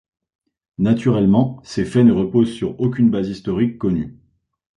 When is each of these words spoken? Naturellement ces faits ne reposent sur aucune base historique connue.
Naturellement 0.79 1.59
ces 1.63 1.85
faits 1.85 2.07
ne 2.07 2.11
reposent 2.11 2.51
sur 2.51 2.81
aucune 2.81 3.11
base 3.11 3.29
historique 3.29 3.77
connue. 3.77 4.17